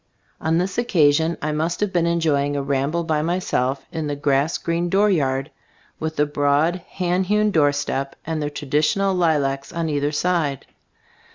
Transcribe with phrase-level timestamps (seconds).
[0.41, 4.57] On this occasion I must have been enjoying a ramble by myself in the grass
[4.57, 5.51] green dooryard,
[5.99, 10.65] with the broad hand hewn doorstep and the tradi tional lilacs on either side.